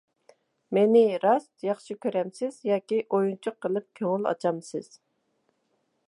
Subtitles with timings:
[0.75, 4.89] مېنى راست ياخشى كۆرەمسىز ياكى ئويۇنچۇق قىلىپ كۆڭۈل ئاچامسىز؟